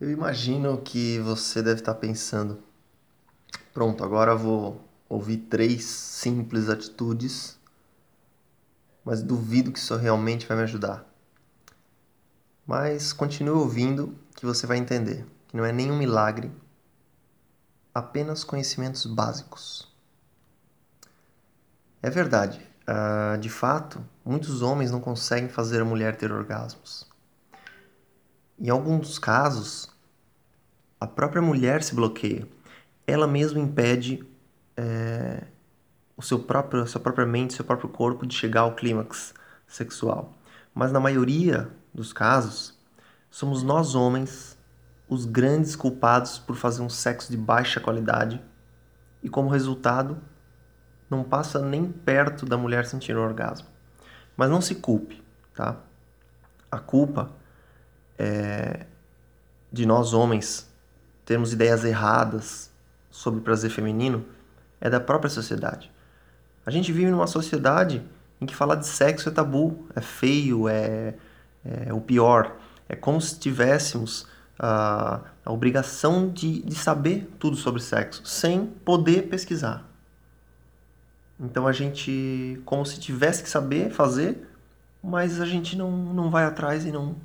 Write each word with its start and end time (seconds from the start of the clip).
Eu 0.00 0.10
imagino 0.10 0.82
que 0.82 1.20
você 1.20 1.62
deve 1.62 1.80
estar 1.80 1.94
pensando: 1.94 2.60
pronto, 3.72 4.02
agora 4.02 4.34
vou 4.34 4.84
ouvir 5.08 5.36
três 5.36 5.84
simples 5.84 6.68
atitudes, 6.68 7.56
mas 9.04 9.22
duvido 9.22 9.70
que 9.70 9.78
isso 9.78 9.94
realmente 9.96 10.46
vai 10.46 10.56
me 10.56 10.64
ajudar. 10.64 11.06
Mas 12.66 13.12
continue 13.12 13.54
ouvindo 13.54 14.18
que 14.34 14.44
você 14.44 14.66
vai 14.66 14.78
entender 14.78 15.24
que 15.46 15.56
não 15.56 15.64
é 15.64 15.70
nenhum 15.70 15.96
milagre, 15.96 16.50
apenas 17.94 18.42
conhecimentos 18.42 19.06
básicos. 19.06 19.88
É 22.02 22.10
verdade, 22.10 22.60
uh, 22.88 23.38
de 23.38 23.48
fato, 23.48 24.04
muitos 24.24 24.60
homens 24.60 24.90
não 24.90 25.00
conseguem 25.00 25.48
fazer 25.48 25.82
a 25.82 25.84
mulher 25.84 26.16
ter 26.16 26.32
orgasmos. 26.32 27.13
Em 28.64 28.70
alguns 28.70 29.18
casos, 29.18 29.94
a 30.98 31.06
própria 31.06 31.42
mulher 31.42 31.82
se 31.82 31.94
bloqueia. 31.94 32.48
Ela 33.06 33.26
mesma 33.26 33.60
impede 33.60 34.26
é, 34.74 35.44
o 36.16 36.22
seu 36.22 36.38
próprio, 36.38 36.82
a 36.82 36.86
sua 36.86 36.98
própria 36.98 37.26
mente, 37.26 37.52
seu 37.52 37.64
próprio 37.66 37.90
corpo 37.90 38.26
de 38.26 38.34
chegar 38.34 38.62
ao 38.62 38.74
clímax 38.74 39.34
sexual. 39.66 40.32
Mas 40.72 40.90
na 40.90 40.98
maioria 40.98 41.68
dos 41.92 42.10
casos, 42.10 42.74
somos 43.30 43.62
nós 43.62 43.94
homens 43.94 44.56
os 45.10 45.26
grandes 45.26 45.76
culpados 45.76 46.38
por 46.38 46.56
fazer 46.56 46.80
um 46.80 46.88
sexo 46.88 47.30
de 47.30 47.36
baixa 47.36 47.80
qualidade 47.80 48.42
e, 49.22 49.28
como 49.28 49.50
resultado, 49.50 50.16
não 51.10 51.22
passa 51.22 51.60
nem 51.60 51.92
perto 51.92 52.46
da 52.46 52.56
mulher 52.56 52.86
sentir 52.86 53.14
o 53.14 53.20
orgasmo. 53.20 53.68
Mas 54.34 54.48
não 54.48 54.62
se 54.62 54.76
culpe, 54.76 55.22
tá? 55.54 55.76
A 56.72 56.78
culpa 56.78 57.43
é 58.18 58.86
de 59.72 59.84
nós 59.86 60.12
homens 60.12 60.68
termos 61.24 61.52
ideias 61.52 61.84
erradas 61.84 62.70
sobre 63.10 63.40
prazer 63.40 63.70
feminino 63.70 64.24
é 64.80 64.88
da 64.88 65.00
própria 65.00 65.30
sociedade. 65.30 65.90
A 66.66 66.70
gente 66.70 66.92
vive 66.92 67.10
numa 67.10 67.26
sociedade 67.26 68.02
em 68.40 68.46
que 68.46 68.54
falar 68.54 68.76
de 68.76 68.86
sexo 68.86 69.28
é 69.28 69.32
tabu, 69.32 69.86
é 69.94 70.00
feio, 70.00 70.68
é, 70.68 71.14
é 71.64 71.92
o 71.92 72.00
pior. 72.00 72.56
É 72.88 72.94
como 72.94 73.20
se 73.20 73.38
tivéssemos 73.38 74.26
a, 74.58 75.20
a 75.44 75.52
obrigação 75.52 76.28
de, 76.28 76.62
de 76.62 76.74
saber 76.74 77.28
tudo 77.38 77.56
sobre 77.56 77.80
sexo, 77.80 78.24
sem 78.24 78.66
poder 78.66 79.28
pesquisar. 79.28 79.84
Então 81.40 81.66
a 81.66 81.72
gente, 81.72 82.60
como 82.64 82.84
se 82.86 83.00
tivesse 83.00 83.42
que 83.42 83.48
saber 83.48 83.90
fazer, 83.90 84.46
mas 85.02 85.40
a 85.40 85.46
gente 85.46 85.76
não, 85.76 85.90
não 85.90 86.30
vai 86.30 86.44
atrás 86.44 86.84
e 86.86 86.92
não, 86.92 87.16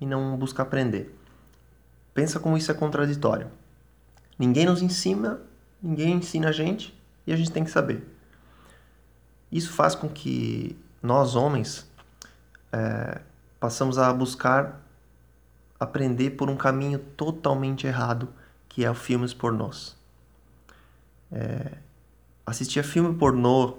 e 0.00 0.06
não 0.06 0.36
busca 0.36 0.62
aprender. 0.62 1.14
Pensa 2.14 2.40
como 2.40 2.56
isso 2.56 2.70
é 2.70 2.74
contraditório. 2.74 3.50
Ninguém 4.38 4.66
nos 4.66 4.82
ensina, 4.82 5.40
ninguém 5.82 6.14
ensina 6.14 6.48
a 6.48 6.52
gente 6.52 6.98
e 7.26 7.32
a 7.32 7.36
gente 7.36 7.52
tem 7.52 7.64
que 7.64 7.70
saber. 7.70 8.06
Isso 9.52 9.72
faz 9.72 9.94
com 9.94 10.08
que 10.08 10.76
nós, 11.02 11.34
homens, 11.34 11.88
é, 12.72 13.20
passamos 13.58 13.98
a 13.98 14.12
buscar 14.12 14.80
aprender 15.78 16.30
por 16.30 16.48
um 16.48 16.56
caminho 16.56 16.98
totalmente 16.98 17.86
errado, 17.86 18.28
que 18.68 18.84
é 18.84 18.90
o 18.90 18.94
filmes 18.94 19.34
pornôs. 19.34 19.96
É, 21.32 21.78
assistir 22.44 22.80
a 22.80 22.84
filme 22.84 23.16
pornô 23.16 23.78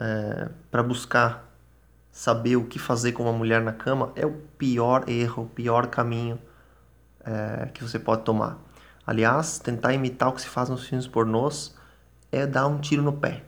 é, 0.00 0.50
para 0.70 0.82
buscar 0.82 1.47
saber 2.18 2.56
o 2.56 2.64
que 2.64 2.80
fazer 2.80 3.12
com 3.12 3.22
uma 3.22 3.32
mulher 3.32 3.62
na 3.62 3.72
cama 3.72 4.12
é 4.16 4.26
o 4.26 4.32
pior 4.32 5.08
erro, 5.08 5.44
o 5.44 5.48
pior 5.48 5.86
caminho 5.86 6.36
é, 7.24 7.66
que 7.66 7.80
você 7.80 7.96
pode 7.96 8.24
tomar. 8.24 8.58
Aliás, 9.06 9.60
tentar 9.60 9.94
imitar 9.94 10.28
o 10.28 10.32
que 10.32 10.40
se 10.40 10.48
faz 10.48 10.68
nos 10.68 10.84
filmes 10.84 11.06
pornôs 11.06 11.76
é 12.32 12.44
dar 12.44 12.66
um 12.66 12.80
tiro 12.80 13.02
no 13.02 13.12
pé. 13.12 13.44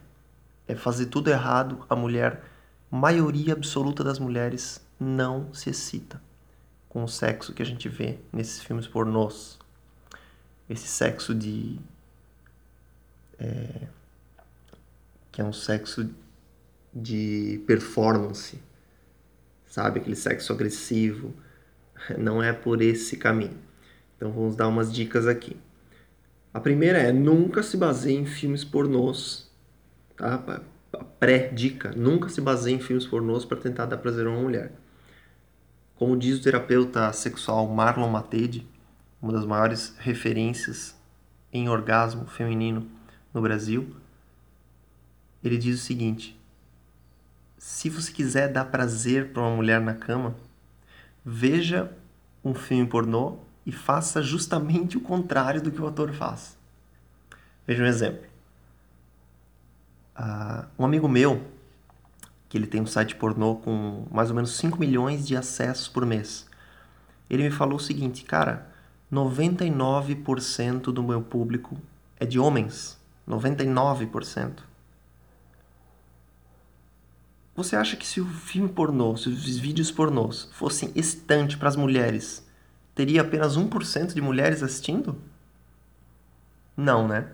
É 0.69 0.77
fazer 0.77 1.07
tudo 1.07 1.31
errado. 1.31 1.85
A 1.91 1.97
mulher, 1.97 2.45
maioria 2.89 3.55
absoluta 3.55 4.05
das 4.05 4.21
mulheres, 4.21 4.81
não 5.01 5.53
se 5.53 5.71
excita 5.71 6.23
com 6.89 7.03
o 7.03 7.09
sexo 7.09 7.53
que 7.53 7.63
a 7.63 7.67
gente 7.67 7.89
vê 7.89 8.21
nesses 8.33 8.63
filmes 8.63 8.87
pornôs. 8.87 9.59
Esse 10.69 10.87
sexo 10.87 11.35
de. 11.35 11.77
É, 13.37 13.89
que 15.33 15.41
é 15.41 15.45
um 15.45 15.53
sexo 15.53 16.09
de 16.95 17.63
performance, 17.67 18.61
sabe? 19.67 20.01
Aquele 20.01 20.17
sexo 20.17 20.53
agressivo. 20.53 21.35
Não 22.19 22.43
é 22.43 22.53
por 22.53 22.81
esse 22.81 23.17
caminho. 23.17 23.59
Então 24.17 24.33
vamos 24.33 24.57
dar 24.57 24.69
umas 24.69 24.93
dicas 24.93 25.27
aqui. 25.27 25.57
A 26.53 26.59
primeira 26.59 26.99
é 26.99 27.13
nunca 27.13 27.63
se 27.63 27.77
baseie 27.77 28.17
em 28.17 28.27
filmes 28.27 28.65
pornôs, 28.65 29.49
tá? 30.17 30.63
Pré-dica, 31.21 31.93
nunca 31.97 32.29
se 32.29 32.41
baseie 32.41 32.75
em 32.75 32.81
filmes 32.81 33.07
pornôs 33.07 33.45
para 33.45 33.59
tentar 33.59 33.87
dar 33.87 33.99
prazer 33.99 34.27
a 34.27 34.31
uma 34.31 34.41
mulher. 34.41 34.73
Como 35.95 36.17
diz 36.17 36.39
o 36.39 36.43
terapeuta 36.43 37.13
sexual 37.13 37.69
Marlon 37.69 38.09
Matede, 38.09 38.67
uma 39.21 39.33
das 39.33 39.45
maiores 39.45 39.95
referências 39.99 40.99
em 41.53 41.69
orgasmo 41.69 42.27
feminino 42.27 42.91
no 43.35 43.43
Brasil, 43.43 43.95
ele 45.45 45.59
diz 45.59 45.79
o 45.81 45.85
seguinte: 45.85 46.40
se 47.61 47.91
você 47.91 48.11
quiser 48.11 48.51
dar 48.51 48.65
prazer 48.65 49.35
para 49.35 49.43
uma 49.43 49.55
mulher 49.55 49.83
na 49.83 49.93
cama, 49.93 50.35
veja 51.23 51.93
um 52.43 52.55
filme 52.55 52.87
pornô 52.87 53.37
e 53.67 53.71
faça 53.71 54.23
justamente 54.23 54.97
o 54.97 55.01
contrário 55.03 55.61
do 55.61 55.71
que 55.71 55.79
o 55.79 55.87
ator 55.87 56.11
faz. 56.15 56.57
Veja 57.67 57.83
um 57.83 57.87
exemplo. 57.87 58.27
Uh, 60.19 60.67
um 60.79 60.87
amigo 60.87 61.07
meu 61.07 61.45
que 62.49 62.57
ele 62.57 62.67
tem 62.67 62.81
um 62.81 62.87
site 62.87 63.15
pornô 63.15 63.57
com 63.57 64.07
mais 64.11 64.31
ou 64.31 64.37
menos 64.37 64.57
5 64.57 64.81
milhões 64.81 65.29
de 65.29 65.37
acessos 65.37 65.87
por 65.87 66.07
mês. 66.07 66.49
Ele 67.29 67.43
me 67.43 67.51
falou 67.51 67.77
o 67.77 67.81
seguinte, 67.81 68.25
cara, 68.25 68.73
99% 69.13 70.81
do 70.85 71.03
meu 71.03 71.21
público 71.21 71.77
é 72.19 72.25
de 72.25 72.39
homens. 72.39 72.99
99%. 73.29 74.70
Você 77.61 77.77
acha 77.77 77.95
que 77.95 78.07
se 78.07 78.23
o 78.23 78.27
filme 78.27 78.71
pornô, 78.71 79.15
se 79.19 79.29
os 79.29 79.59
vídeos 79.59 79.91
pornôs 79.91 80.49
fossem 80.53 80.91
estante 80.95 81.59
para 81.59 81.69
as 81.69 81.77
mulheres, 81.77 82.43
teria 82.95 83.21
apenas 83.21 83.55
1% 83.55 84.15
de 84.15 84.21
mulheres 84.23 84.63
assistindo? 84.63 85.21
Não, 86.75 87.07
né? 87.07 87.31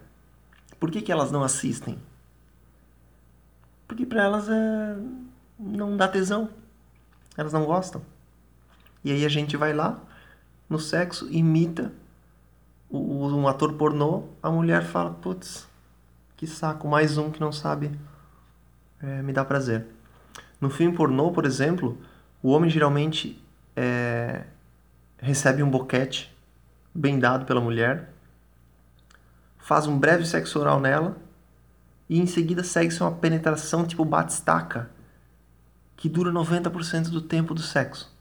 Por 0.81 0.91
que, 0.91 1.00
que 1.00 1.12
elas 1.12 1.31
não 1.31 1.44
assistem? 1.44 1.97
Porque 3.87 4.04
para 4.04 4.25
elas 4.25 4.48
é... 4.48 4.97
não 5.56 5.97
dá 5.97 6.09
tesão. 6.09 6.50
Elas 7.37 7.53
não 7.53 7.64
gostam. 7.64 8.03
E 9.04 9.12
aí 9.12 9.25
a 9.25 9.28
gente 9.28 9.56
vai 9.56 9.72
lá, 9.72 10.03
no 10.69 10.81
sexo, 10.81 11.31
imita 11.31 11.93
o, 12.91 13.28
um 13.28 13.47
ator 13.47 13.75
pornô, 13.75 14.25
a 14.43 14.50
mulher 14.50 14.84
fala, 14.84 15.12
putz, 15.12 15.69
que 16.37 16.48
saco, 16.48 16.88
mais 16.88 17.16
um 17.16 17.31
que 17.31 17.38
não 17.38 17.53
sabe 17.53 17.97
é, 19.00 19.22
me 19.22 19.32
dar 19.32 19.44
prazer. 19.44 19.94
No 20.61 20.71
filme 20.71 20.97
pornô, 20.97 21.31
por 21.33 21.44
exemplo, 21.44 21.99
o 22.43 22.50
homem 22.50 22.71
geralmente 22.71 23.43
é, 23.75 24.44
recebe 25.19 25.62
um 25.62 25.71
boquete 25.71 26.34
bem 26.94 27.19
dado 27.19 27.44
pela 27.44 27.61
mulher, 27.61 28.11
faz 29.59 29.87
um 29.87 29.99
breve 29.99 30.25
sexo 30.27 30.59
oral 30.59 30.81
nela 30.81 31.17
e 32.09 32.21
em 32.21 32.27
seguida 32.27 32.62
segue-se 32.62 33.03
uma 33.03 33.12
penetração 33.12 33.87
tipo 33.87 34.05
batistaca, 34.05 34.91
que 35.97 36.09
dura 36.09 36.31
90% 36.31 37.11
do 37.11 37.21
tempo 37.21 37.55
do 37.55 37.62
sexo. 37.62 38.15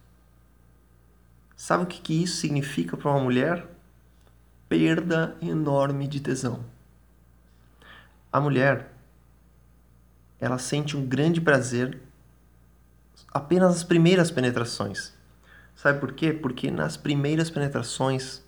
Sabe 1.55 1.83
o 1.83 1.87
que, 1.87 2.01
que 2.01 2.23
isso 2.23 2.37
significa 2.37 2.97
para 2.97 3.11
uma 3.11 3.19
mulher? 3.19 3.65
Perda 4.67 5.37
enorme 5.41 6.07
de 6.07 6.19
tesão. 6.19 6.65
A 8.31 8.41
mulher, 8.41 8.91
ela 10.39 10.57
sente 10.57 10.97
um 10.97 11.05
grande 11.05 11.39
prazer 11.39 12.01
apenas 13.35 13.73
nas 13.73 13.83
primeiras 13.83 14.31
penetrações. 14.31 15.13
Sabe 15.75 15.99
por 15.99 16.13
quê? 16.13 16.31
Porque 16.31 16.71
nas 16.71 16.95
primeiras 16.95 17.49
penetrações 17.49 18.41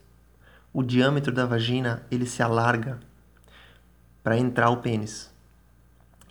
o 0.72 0.82
diâmetro 0.82 1.34
da 1.34 1.46
vagina 1.46 2.04
ele 2.10 2.26
se 2.26 2.42
alarga 2.42 2.98
para 4.24 4.38
entrar 4.38 4.70
o 4.70 4.78
pênis. 4.78 5.30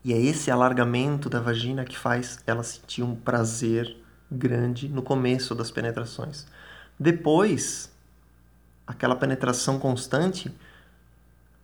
E 0.03 0.11
é 0.11 0.19
esse 0.19 0.51
alargamento 0.51 1.29
da 1.29 1.39
vagina 1.39 1.85
que 1.85 1.99
faz 1.99 2.39
ela 2.47 2.63
sentir 2.63 3.03
um 3.03 3.15
prazer 3.15 3.95
grande 4.33 4.89
no 4.89 5.03
começo 5.03 5.55
das 5.55 5.71
penetrações. 5.71 6.47
Depois, 6.99 7.93
aquela 8.87 9.17
penetração 9.17 9.79
constante, 9.79 10.51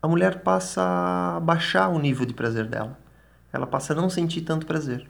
a 0.02 0.06
mulher 0.06 0.42
passa 0.42 0.82
a 0.82 1.40
baixar 1.40 1.88
o 1.88 1.98
nível 1.98 2.26
de 2.26 2.34
prazer 2.34 2.66
dela. 2.66 2.98
Ela 3.50 3.66
passa 3.66 3.94
a 3.94 3.96
não 3.96 4.10
sentir 4.10 4.42
tanto 4.42 4.66
prazer. 4.66 5.08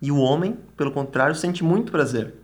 E 0.00 0.12
o 0.12 0.18
homem, 0.18 0.58
pelo 0.76 0.92
contrário, 0.92 1.34
sente 1.34 1.64
muito 1.64 1.90
prazer. 1.90 2.34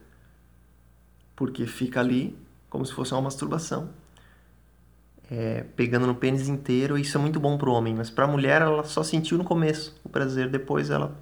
Porque 1.37 1.67
fica 1.67 2.01
ali 2.01 2.37
como 2.69 2.85
se 2.85 2.93
fosse 2.93 3.13
uma 3.13 3.23
masturbação. 3.23 3.91
É, 5.31 5.65
pegando 5.77 6.07
no 6.07 6.15
pênis 6.15 6.49
inteiro, 6.49 6.99
isso 6.99 7.17
é 7.17 7.21
muito 7.21 7.41
bom 7.41 7.57
pro 7.57 7.73
homem, 7.73 7.95
mas 7.95 8.11
pra 8.11 8.27
mulher 8.27 8.61
ela 8.61 8.85
só 8.85 9.03
sentiu 9.03 9.39
no 9.39 9.45
começo 9.45 9.99
o 10.05 10.09
prazer, 10.09 10.51
depois 10.51 10.91
ela 10.91 11.17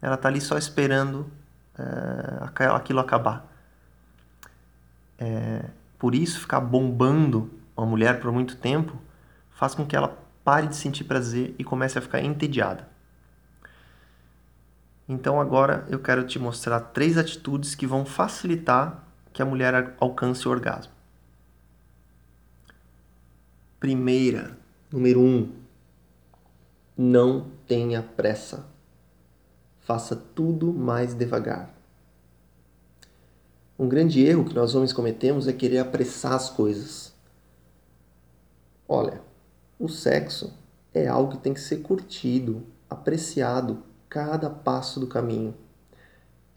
ela 0.00 0.16
tá 0.16 0.28
ali 0.28 0.40
só 0.40 0.56
esperando 0.56 1.26
é, 1.76 2.64
aquilo 2.66 3.00
acabar. 3.00 3.46
É, 5.18 5.64
por 5.98 6.14
isso, 6.14 6.40
ficar 6.40 6.60
bombando 6.60 7.50
uma 7.76 7.86
mulher 7.86 8.20
por 8.20 8.30
muito 8.30 8.56
tempo 8.56 8.96
faz 9.50 9.74
com 9.74 9.84
que 9.84 9.96
ela 9.96 10.16
pare 10.44 10.68
de 10.68 10.76
sentir 10.76 11.04
prazer 11.04 11.54
e 11.58 11.64
comece 11.64 11.98
a 11.98 12.02
ficar 12.02 12.22
entediada. 12.22 12.87
Então 15.08 15.40
agora 15.40 15.86
eu 15.88 15.98
quero 15.98 16.26
te 16.26 16.38
mostrar 16.38 16.80
três 16.80 17.16
atitudes 17.16 17.74
que 17.74 17.86
vão 17.86 18.04
facilitar 18.04 19.04
que 19.32 19.40
a 19.40 19.46
mulher 19.46 19.96
alcance 19.98 20.46
o 20.46 20.50
orgasmo. 20.50 20.92
Primeira, 23.80 24.58
número 24.92 25.20
um, 25.20 25.52
não 26.96 27.46
tenha 27.66 28.02
pressa. 28.02 28.66
Faça 29.78 30.14
tudo 30.14 30.72
mais 30.72 31.14
devagar. 31.14 31.72
Um 33.78 33.88
grande 33.88 34.20
erro 34.22 34.44
que 34.44 34.54
nós 34.54 34.74
homens 34.74 34.92
cometemos 34.92 35.46
é 35.46 35.52
querer 35.52 35.78
apressar 35.78 36.32
as 36.32 36.50
coisas. 36.50 37.14
Olha, 38.88 39.22
o 39.78 39.88
sexo 39.88 40.52
é 40.92 41.06
algo 41.06 41.36
que 41.36 41.38
tem 41.38 41.54
que 41.54 41.60
ser 41.60 41.76
curtido, 41.78 42.66
apreciado, 42.90 43.84
cada 44.08 44.48
passo 44.48 44.98
do 44.98 45.06
caminho. 45.06 45.54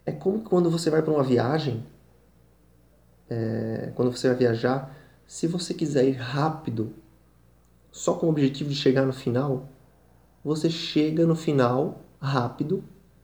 É 0.04 0.12
como 0.12 0.40
quando 0.40 0.70
você 0.70 0.90
vai 0.90 1.02
para 1.02 1.12
uma 1.12 1.22
viagem, 1.22 1.86
é, 3.28 3.92
quando 3.94 4.10
você 4.10 4.28
vai 4.28 4.36
viajar, 4.36 4.94
se 5.26 5.46
você 5.46 5.72
quiser 5.72 6.04
ir 6.04 6.12
rápido, 6.12 6.94
só 7.90 8.14
com 8.14 8.26
o 8.26 8.30
objetivo 8.30 8.70
de 8.70 8.76
chegar 8.76 9.06
no 9.06 9.12
final, 9.12 9.68
você 10.44 10.68
chega 10.68 11.26
no 11.26 11.36
final 11.36 12.00
rápido 12.20 12.82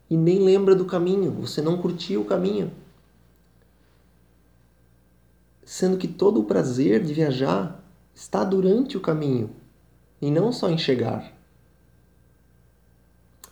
e 0.09 0.17
nem 0.17 0.39
lembra 0.39 0.75
do 0.75 0.85
caminho, 0.85 1.33
você 1.33 1.61
não 1.61 1.81
curtiu 1.81 2.23
o 2.23 2.25
caminho. 2.25 2.73
Sendo 5.65 5.99
que 5.99 6.09
todo 6.09 6.41
o 6.41 6.45
prazer 6.45 7.03
de 7.03 7.13
viajar 7.13 7.85
está 8.15 8.43
durante 8.43 8.97
o 8.97 9.01
caminho 9.01 9.51
e 10.21 10.31
não 10.31 10.51
só 10.51 10.71
em 10.71 10.79
chegar. 10.79 11.38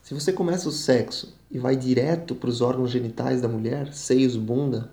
Se 0.06 0.14
você 0.14 0.32
começa 0.32 0.68
o 0.68 0.72
sexo 0.72 1.34
e 1.50 1.58
vai 1.58 1.74
direto 1.74 2.36
para 2.36 2.48
os 2.48 2.60
órgãos 2.60 2.92
genitais 2.92 3.40
da 3.40 3.48
mulher, 3.48 3.92
seios, 3.92 4.36
bunda, 4.36 4.88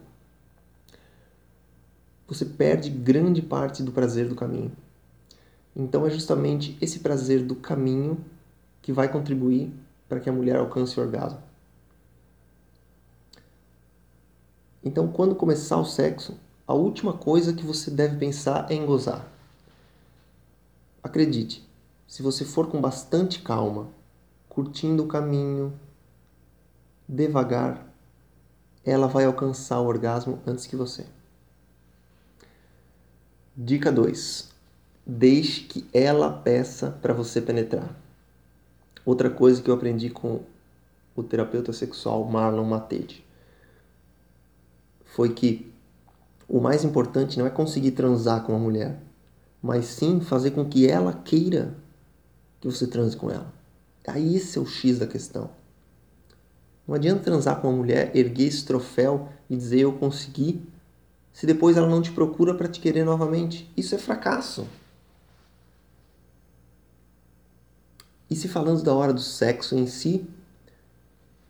você 2.28 2.44
perde 2.44 2.90
grande 2.90 3.40
parte 3.40 3.84
do 3.84 3.92
prazer 3.92 4.28
do 4.28 4.34
caminho. 4.34 4.72
Então 5.76 6.04
é 6.04 6.10
justamente 6.10 6.76
esse 6.82 6.98
prazer 6.98 7.44
do 7.44 7.54
caminho 7.56 8.26
que 8.82 8.92
vai 8.92 9.08
contribuir 9.08 9.72
para 10.10 10.20
que 10.20 10.28
a 10.28 10.34
mulher 10.34 10.56
alcance 10.56 11.00
o 11.00 11.04
orgasmo. 11.04 11.44
Então, 14.84 15.08
quando 15.08 15.36
começar 15.36 15.78
o 15.78 15.86
sexo, 15.86 16.36
a 16.66 16.74
última 16.74 17.14
coisa 17.14 17.54
que 17.54 17.64
você 17.64 17.92
deve 17.92 18.18
pensar 18.18 18.66
é 18.72 18.74
em 18.74 18.84
gozar. 18.84 19.32
Acredite, 21.04 21.64
se 22.08 22.24
você 22.24 22.44
for 22.44 22.66
com 22.66 22.82
bastante 22.82 23.44
calma 23.44 23.90
curtindo 24.54 25.04
o 25.04 25.08
caminho, 25.08 25.74
devagar, 27.10 27.92
ela 28.86 29.08
vai 29.08 29.26
alcançar 29.26 29.80
o 29.80 29.88
orgasmo 29.88 30.40
antes 30.46 30.68
que 30.68 30.76
você. 30.76 31.06
Dica 33.58 33.92
2. 33.92 34.52
Deixe 35.06 35.62
que 35.62 35.88
ela 35.92 36.32
peça 36.32 36.92
para 37.02 37.14
você 37.14 37.42
penetrar. 37.42 37.96
Outra 39.04 39.30
coisa 39.30 39.62
que 39.62 39.70
eu 39.70 39.74
aprendi 39.74 40.10
com 40.10 40.42
o 41.16 41.24
terapeuta 41.24 41.74
sexual 41.74 42.24
Marlon 42.24 42.64
Matede 42.64 43.26
foi 45.04 45.34
que 45.34 45.72
o 46.48 46.60
mais 46.60 46.84
importante 46.84 47.40
não 47.40 47.46
é 47.46 47.50
conseguir 47.50 47.92
transar 47.92 48.44
com 48.44 48.56
a 48.56 48.60
mulher, 48.60 49.02
mas 49.62 49.86
sim 49.86 50.22
fazer 50.22 50.52
com 50.52 50.66
que 50.66 50.88
ela 50.88 51.14
queira 51.14 51.76
que 52.62 52.68
você 52.68 52.88
transe 52.88 53.18
com 53.18 53.30
ela. 53.30 53.63
Esse 54.06 54.58
é 54.58 54.62
o 54.62 54.66
X 54.66 55.00
da 55.00 55.08
questão. 55.08 55.50
Não 56.88 56.96
adianta 56.96 57.24
transar 57.24 57.62
com 57.62 57.70
uma 57.70 57.78
mulher, 57.78 58.16
erguer 58.16 58.48
esse 58.48 58.66
troféu 58.66 59.30
e 59.50 59.56
dizer 59.56 59.82
eu 59.82 59.94
consegui, 59.94 60.62
se 61.32 61.46
depois 61.46 61.78
ela 61.78 61.88
não 61.88 62.02
te 62.02 62.12
procura 62.12 62.54
para 62.54 62.68
te 62.68 62.80
querer 62.80 63.04
novamente. 63.04 63.72
Isso 63.76 63.96
é 63.96 63.98
fracasso. 63.98 64.68
E 68.30 68.36
se 68.36 68.48
falando 68.48 68.84
da 68.84 68.94
hora 68.94 69.14
do 69.14 69.22
sexo 69.22 69.76
em 69.76 69.88
si, 69.88 70.28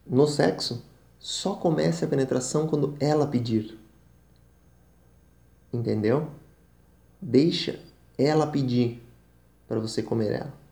no 0.06 0.28
sexo, 0.28 0.84
só 1.18 1.56
comece 1.56 2.06
a 2.06 2.08
penetração 2.08 2.68
quando 2.68 2.96
ela 3.00 3.26
pedir. 3.26 3.80
Entendeu? 5.72 6.30
Deixa 7.22 7.80
ela 8.18 8.46
pedir 8.46 9.02
para 9.68 9.80
você 9.80 10.04
comer 10.04 10.34
ela. 10.34 10.63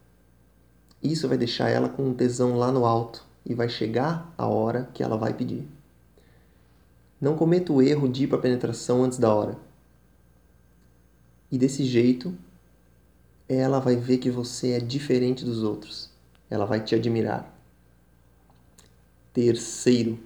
Isso 1.01 1.27
vai 1.27 1.37
deixar 1.37 1.69
ela 1.69 1.89
com 1.89 2.03
um 2.03 2.13
tesão 2.13 2.55
lá 2.55 2.71
no 2.71 2.85
alto 2.85 3.25
e 3.45 3.53
vai 3.53 3.67
chegar 3.67 4.31
a 4.37 4.47
hora 4.47 4.89
que 4.93 5.01
ela 5.01 5.17
vai 5.17 5.33
pedir. 5.33 5.67
Não 7.19 7.35
cometa 7.35 7.73
o 7.73 7.81
erro 7.81 8.07
de 8.07 8.23
ir 8.23 8.27
para 8.27 8.37
a 8.37 8.41
penetração 8.41 9.03
antes 9.03 9.17
da 9.17 9.33
hora. 9.33 9.57
E 11.51 11.57
desse 11.57 11.83
jeito, 11.83 12.33
ela 13.47 13.79
vai 13.79 13.95
ver 13.95 14.17
que 14.17 14.29
você 14.29 14.71
é 14.71 14.79
diferente 14.79 15.43
dos 15.43 15.63
outros. 15.63 16.09
Ela 16.49 16.65
vai 16.65 16.83
te 16.83 16.95
admirar. 16.95 17.53
Terceiro, 19.33 20.19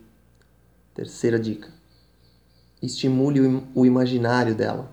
terceira 0.94 1.40
dica. 1.40 1.70
Estimule 2.82 3.64
o 3.74 3.86
imaginário 3.86 4.54
dela. 4.54 4.92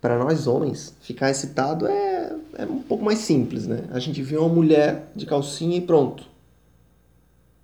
Para 0.00 0.18
nós 0.18 0.46
homens, 0.46 0.94
ficar 1.00 1.30
excitado 1.30 1.86
é 1.86 2.13
é 2.56 2.64
um 2.64 2.82
pouco 2.82 3.04
mais 3.04 3.18
simples, 3.20 3.66
né? 3.66 3.88
A 3.90 3.98
gente 3.98 4.22
vê 4.22 4.36
uma 4.36 4.48
mulher 4.48 5.10
de 5.14 5.26
calcinha 5.26 5.76
e 5.76 5.80
pronto. 5.80 6.24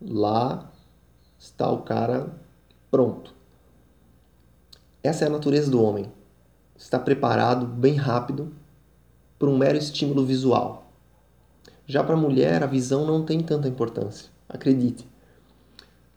Lá 0.00 0.70
está 1.38 1.70
o 1.70 1.82
cara 1.82 2.34
pronto. 2.90 3.34
Essa 5.02 5.24
é 5.24 5.28
a 5.28 5.30
natureza 5.30 5.70
do 5.70 5.82
homem. 5.82 6.10
Está 6.76 6.98
preparado 6.98 7.66
bem 7.66 7.94
rápido 7.94 8.52
para 9.38 9.48
um 9.48 9.56
mero 9.56 9.78
estímulo 9.78 10.24
visual. 10.24 10.92
Já 11.86 12.04
para 12.04 12.14
a 12.14 12.20
mulher, 12.20 12.62
a 12.62 12.66
visão 12.66 13.06
não 13.06 13.24
tem 13.24 13.40
tanta 13.40 13.68
importância. 13.68 14.28
Acredite. 14.48 15.06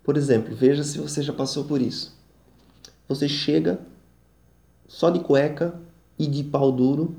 Por 0.03 0.17
exemplo, 0.17 0.53
veja 0.55 0.83
se 0.83 0.97
você 0.97 1.21
já 1.21 1.31
passou 1.31 1.63
por 1.63 1.81
isso. 1.81 2.17
Você 3.07 3.27
chega 3.27 3.79
só 4.87 5.09
de 5.09 5.19
cueca 5.19 5.79
e 6.19 6.27
de 6.27 6.43
pau 6.43 6.71
duro 6.71 7.15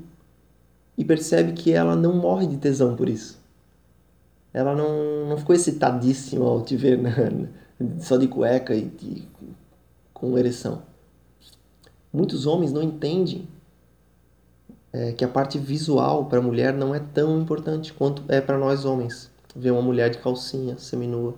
e 0.97 1.03
percebe 1.03 1.53
que 1.53 1.71
ela 1.71 1.95
não 1.95 2.15
morre 2.15 2.47
de 2.47 2.57
tesão 2.57 2.95
por 2.95 3.09
isso. 3.09 3.39
Ela 4.53 4.73
não, 4.73 5.27
não 5.27 5.37
ficou 5.37 5.55
excitadíssima 5.55 6.45
ao 6.45 6.61
te 6.61 6.77
ver 6.77 6.97
né? 6.97 7.49
só 7.99 8.15
de 8.17 8.27
cueca 8.27 8.73
e 8.73 8.85
de, 8.85 9.27
com 10.13 10.37
ereção. 10.37 10.81
Muitos 12.11 12.45
homens 12.45 12.71
não 12.71 12.81
entendem 12.81 13.47
é, 14.93 15.11
que 15.11 15.25
a 15.25 15.27
parte 15.27 15.59
visual 15.59 16.25
para 16.25 16.39
a 16.39 16.41
mulher 16.41 16.73
não 16.73 16.95
é 16.95 16.99
tão 16.99 17.41
importante 17.41 17.91
quanto 17.91 18.23
é 18.29 18.39
para 18.39 18.57
nós 18.57 18.85
homens. 18.85 19.29
Ver 19.53 19.71
uma 19.71 19.81
mulher 19.81 20.09
de 20.09 20.19
calcinha, 20.19 20.77
seminua. 20.77 21.35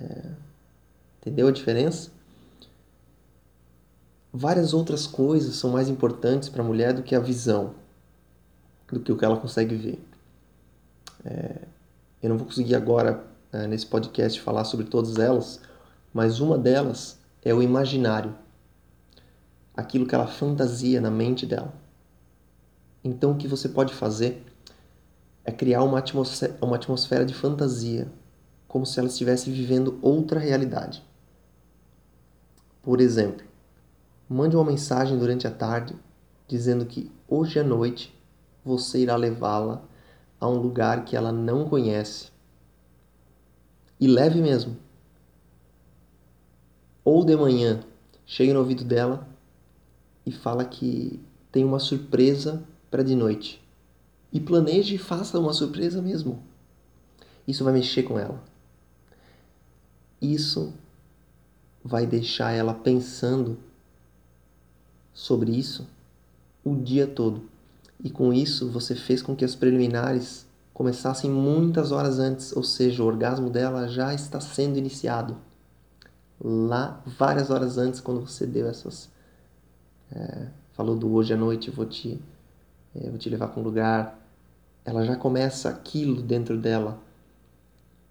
É, 0.00 0.22
entendeu 1.20 1.46
a 1.46 1.52
diferença? 1.52 2.10
Várias 4.32 4.74
outras 4.74 5.06
coisas 5.06 5.54
são 5.54 5.70
mais 5.70 5.88
importantes 5.88 6.48
para 6.48 6.62
a 6.62 6.66
mulher 6.66 6.92
do 6.92 7.02
que 7.02 7.14
a 7.14 7.20
visão 7.20 7.74
do 8.92 9.00
que 9.00 9.12
o 9.12 9.16
que 9.16 9.24
ela 9.24 9.36
consegue 9.36 9.74
ver. 9.74 10.04
É, 11.24 11.62
eu 12.22 12.28
não 12.30 12.38
vou 12.38 12.46
conseguir 12.46 12.74
agora, 12.74 13.24
é, 13.52 13.66
nesse 13.66 13.86
podcast, 13.86 14.40
falar 14.40 14.64
sobre 14.64 14.86
todas 14.86 15.18
elas, 15.18 15.60
mas 16.12 16.40
uma 16.40 16.58
delas 16.58 17.18
é 17.42 17.54
o 17.54 17.62
imaginário 17.62 18.34
aquilo 19.78 20.06
que 20.06 20.14
ela 20.14 20.26
fantasia 20.26 21.00
na 21.00 21.08
mente 21.08 21.46
dela. 21.46 21.72
Então, 23.04 23.30
o 23.30 23.36
que 23.36 23.46
você 23.46 23.68
pode 23.68 23.94
fazer 23.94 24.44
é 25.44 25.52
criar 25.52 25.84
uma 25.84 26.00
atmosfera, 26.00 26.58
uma 26.60 26.74
atmosfera 26.74 27.24
de 27.24 27.32
fantasia, 27.32 28.10
como 28.66 28.84
se 28.84 28.98
ela 28.98 29.08
estivesse 29.08 29.52
vivendo 29.52 29.96
outra 30.02 30.40
realidade. 30.40 31.00
Por 32.82 33.00
exemplo, 33.00 33.46
mande 34.28 34.56
uma 34.56 34.64
mensagem 34.64 35.16
durante 35.16 35.46
a 35.46 35.50
tarde 35.50 35.94
dizendo 36.48 36.84
que 36.84 37.12
hoje 37.28 37.60
à 37.60 37.62
noite 37.62 38.12
você 38.68 39.00
irá 39.00 39.16
levá-la 39.16 39.82
a 40.38 40.46
um 40.46 40.58
lugar 40.58 41.04
que 41.04 41.16
ela 41.16 41.32
não 41.32 41.68
conhece. 41.68 42.30
E 43.98 44.06
leve 44.06 44.40
mesmo. 44.40 44.76
Ou 47.02 47.24
de 47.24 47.34
manhã, 47.34 47.80
chegue 48.26 48.52
no 48.52 48.60
ouvido 48.60 48.84
dela 48.84 49.26
e 50.24 50.30
fala 50.30 50.64
que 50.64 51.18
tem 51.50 51.64
uma 51.64 51.80
surpresa 51.80 52.62
para 52.90 53.02
de 53.02 53.16
noite. 53.16 53.60
E 54.30 54.38
planeje 54.38 54.96
e 54.96 54.98
faça 54.98 55.38
uma 55.38 55.54
surpresa 55.54 56.02
mesmo. 56.02 56.42
Isso 57.46 57.64
vai 57.64 57.72
mexer 57.72 58.02
com 58.02 58.18
ela. 58.18 58.44
Isso 60.20 60.74
vai 61.82 62.06
deixar 62.06 62.52
ela 62.52 62.74
pensando 62.74 63.58
sobre 65.14 65.52
isso 65.52 65.86
o 66.62 66.76
dia 66.76 67.06
todo. 67.06 67.48
E 68.02 68.10
com 68.10 68.32
isso 68.32 68.70
você 68.70 68.94
fez 68.94 69.22
com 69.22 69.34
que 69.34 69.44
as 69.44 69.54
preliminares 69.54 70.46
começassem 70.72 71.28
muitas 71.28 71.90
horas 71.90 72.20
antes, 72.20 72.54
ou 72.54 72.62
seja, 72.62 73.02
o 73.02 73.06
orgasmo 73.06 73.50
dela 73.50 73.88
já 73.88 74.14
está 74.14 74.40
sendo 74.40 74.78
iniciado. 74.78 75.36
Lá 76.40 77.02
várias 77.04 77.50
horas 77.50 77.78
antes 77.78 78.00
quando 78.00 78.20
você 78.20 78.46
deu 78.46 78.68
essas 78.68 79.10
é, 80.12 80.46
falou 80.70 80.96
do 80.96 81.12
hoje 81.12 81.34
à 81.34 81.36
noite 81.36 81.68
vou 81.68 81.84
te 81.84 82.22
é, 82.94 83.10
vou 83.10 83.18
te 83.18 83.28
levar 83.28 83.48
para 83.48 83.60
um 83.60 83.64
lugar 83.64 84.16
ela 84.84 85.04
já 85.04 85.16
começa 85.16 85.68
aquilo 85.68 86.22
dentro 86.22 86.56
dela 86.56 86.96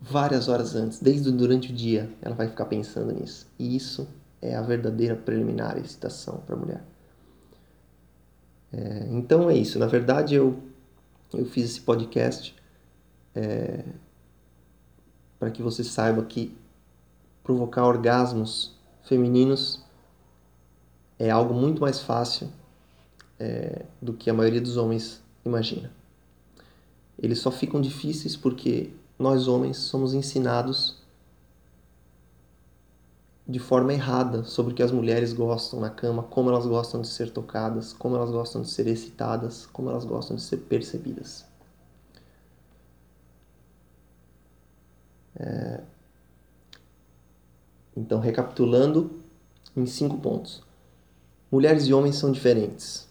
várias 0.01 0.49
horas 0.49 0.75
antes 0.75 0.99
desde 0.99 1.31
durante 1.31 1.71
o 1.71 1.73
dia 1.73 2.09
ela 2.21 2.35
vai 2.35 2.49
ficar 2.49 2.65
pensando 2.65 3.13
nisso. 3.13 3.47
E 3.57 3.77
isso 3.77 4.05
é 4.41 4.57
a 4.57 4.61
verdadeira 4.61 5.15
preliminar 5.15 5.77
excitação 5.77 6.43
para 6.45 6.53
a 6.53 6.59
mulher 6.59 6.83
é, 8.73 9.07
então 9.11 9.49
é 9.49 9.55
isso 9.55 9.79
na 9.79 9.87
verdade 9.87 10.35
eu 10.35 10.61
eu 11.33 11.45
fiz 11.45 11.65
esse 11.71 11.81
podcast 11.81 12.55
é, 13.35 13.83
para 15.37 15.51
que 15.51 15.61
você 15.61 15.83
saiba 15.83 16.23
que 16.23 16.55
provocar 17.43 17.85
orgasmos 17.85 18.75
femininos 19.03 19.83
é 21.19 21.29
algo 21.29 21.53
muito 21.53 21.81
mais 21.81 21.99
fácil 21.99 22.49
é, 23.39 23.85
do 24.01 24.13
que 24.13 24.29
a 24.29 24.33
maioria 24.33 24.61
dos 24.61 24.77
homens 24.77 25.21
imagina. 25.45 25.91
Eles 27.17 27.39
só 27.39 27.49
ficam 27.49 27.81
difíceis 27.81 28.35
porque 28.35 28.91
nós 29.17 29.47
homens 29.47 29.77
somos 29.77 30.13
ensinados 30.13 30.97
de 33.47 33.59
forma 33.59 33.93
errada 33.93 34.43
sobre 34.43 34.73
o 34.73 34.75
que 34.75 34.83
as 34.83 34.91
mulheres 34.91 35.31
gostam 35.31 35.79
na 35.79 35.89
cama, 35.89 36.23
como 36.23 36.49
elas 36.49 36.65
gostam 36.65 37.01
de 37.01 37.07
ser 37.07 37.31
tocadas, 37.31 37.93
como 37.93 38.15
elas 38.17 38.29
gostam 38.29 38.61
de 38.61 38.69
ser 38.69 38.87
excitadas, 38.87 39.65
como 39.67 39.89
elas 39.89 40.03
gostam 40.03 40.35
de 40.35 40.41
ser 40.41 40.57
percebidas. 40.57 41.45
É... 45.39 45.81
Então, 47.95 48.19
recapitulando 48.19 49.23
em 49.75 49.85
cinco 49.85 50.17
pontos. 50.17 50.61
Mulheres 51.49 51.83
e 51.87 51.93
homens 51.93 52.17
são 52.17 52.31
diferentes. 52.31 53.07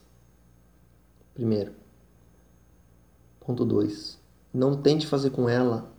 Primeiro. 1.32 1.72
Ponto 3.40 3.64
2. 3.64 4.18
Não 4.52 4.76
tente 4.76 5.06
fazer 5.06 5.30
com 5.30 5.48
ela 5.48 5.90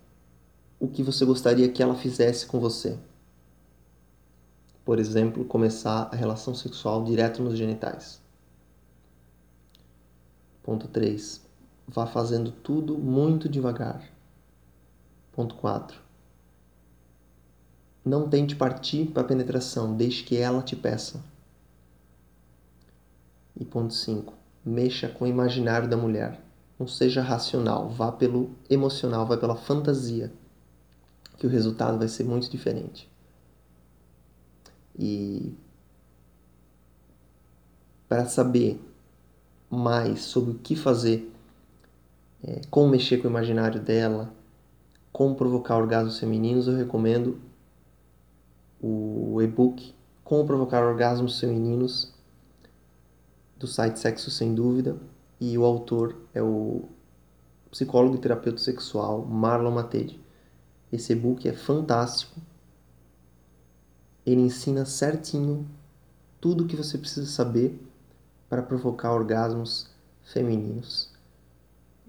o 0.78 0.86
que 0.86 1.02
você 1.02 1.24
gostaria 1.24 1.68
que 1.68 1.82
ela 1.82 1.94
fizesse 1.94 2.46
com 2.46 2.60
você. 2.60 2.98
Por 4.88 4.98
exemplo, 4.98 5.44
começar 5.44 6.08
a 6.10 6.16
relação 6.16 6.54
sexual 6.54 7.04
direto 7.04 7.42
nos 7.42 7.58
genitais. 7.58 8.22
Ponto 10.62 10.88
3. 10.88 11.46
Vá 11.86 12.06
fazendo 12.06 12.50
tudo 12.50 12.96
muito 12.96 13.50
devagar. 13.50 14.02
Ponto 15.30 15.56
4. 15.56 16.00
Não 18.02 18.30
tente 18.30 18.56
partir 18.56 19.08
para 19.08 19.20
a 19.20 19.26
penetração, 19.26 19.94
deixe 19.94 20.24
que 20.24 20.38
ela 20.38 20.62
te 20.62 20.74
peça. 20.74 21.22
E 23.60 23.66
ponto 23.66 23.92
5. 23.92 24.32
Mexa 24.64 25.06
com 25.06 25.26
o 25.26 25.28
imaginário 25.28 25.86
da 25.86 25.98
mulher. 25.98 26.40
Não 26.78 26.86
seja 26.86 27.20
racional, 27.20 27.90
vá 27.90 28.10
pelo 28.10 28.56
emocional, 28.70 29.26
vá 29.26 29.36
pela 29.36 29.54
fantasia, 29.54 30.32
que 31.36 31.46
o 31.46 31.50
resultado 31.50 31.98
vai 31.98 32.08
ser 32.08 32.24
muito 32.24 32.50
diferente. 32.50 33.06
E 34.98 35.54
para 38.08 38.26
saber 38.26 38.80
mais 39.70 40.22
sobre 40.22 40.52
o 40.52 40.58
que 40.58 40.74
fazer, 40.74 41.32
é, 42.42 42.62
como 42.70 42.88
mexer 42.88 43.18
com 43.18 43.28
o 43.28 43.30
imaginário 43.30 43.80
dela, 43.80 44.32
como 45.12 45.34
provocar 45.34 45.76
orgasmos 45.76 46.18
femininos, 46.18 46.66
eu 46.66 46.76
recomendo 46.76 47.38
o 48.80 49.40
e-book 49.42 49.94
Como 50.22 50.46
Provocar 50.46 50.84
Orgasmos 50.84 51.40
Femininos 51.40 52.12
do 53.56 53.66
site 53.66 53.98
Sexo 53.98 54.30
Sem 54.30 54.54
Dúvida 54.54 54.96
e 55.40 55.58
o 55.58 55.64
autor 55.64 56.16
é 56.32 56.42
o 56.42 56.84
psicólogo 57.70 58.16
e 58.16 58.18
terapeuta 58.18 58.58
sexual 58.58 59.24
Marlon 59.24 59.72
Matede. 59.72 60.20
Esse 60.92 61.12
e-book 61.12 61.46
é 61.48 61.52
fantástico. 61.52 62.40
Ele 64.28 64.42
ensina 64.42 64.84
certinho 64.84 65.66
tudo 66.38 66.64
o 66.64 66.66
que 66.66 66.76
você 66.76 66.98
precisa 66.98 67.26
saber 67.26 67.82
para 68.46 68.62
provocar 68.62 69.10
orgasmos 69.10 69.88
femininos. 70.22 71.10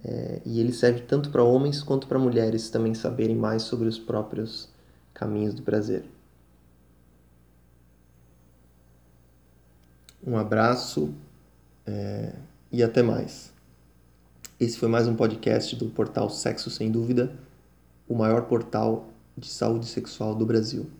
É, 0.03 0.41
e 0.45 0.59
ele 0.59 0.73
serve 0.73 0.99
tanto 1.03 1.29
para 1.29 1.45
homens 1.45 1.81
quanto 1.81 2.07
para 2.07 2.19
mulheres 2.19 2.69
também 2.69 2.93
saberem 2.93 3.37
mais 3.37 3.61
sobre 3.61 3.87
os 3.87 3.97
próprios 3.97 4.67
caminhos 5.13 5.53
do 5.53 5.61
prazer. 5.61 6.03
Um 10.21 10.35
abraço 10.35 11.13
é, 11.87 12.33
e 12.69 12.83
até 12.83 13.01
mais. 13.01 13.53
Esse 14.59 14.77
foi 14.77 14.89
mais 14.89 15.07
um 15.07 15.15
podcast 15.15 15.73
do 15.77 15.85
portal 15.85 16.29
Sexo 16.29 16.69
Sem 16.69 16.91
Dúvida, 16.91 17.33
o 18.09 18.13
maior 18.13 18.41
portal 18.41 19.07
de 19.37 19.47
saúde 19.47 19.85
sexual 19.85 20.35
do 20.35 20.45
Brasil. 20.45 20.98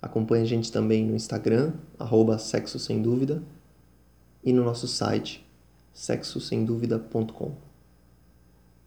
Acompanhe 0.00 0.44
a 0.44 0.46
gente 0.46 0.72
também 0.72 1.04
no 1.04 1.14
Instagram, 1.14 1.72
arroba 1.98 2.38
Sexo 2.38 2.78
Sem 2.78 3.02
Dúvida, 3.02 3.42
e 4.42 4.52
no 4.52 4.64
nosso 4.64 4.88
site, 4.88 5.46
sexosemduvida.com. 5.92 7.69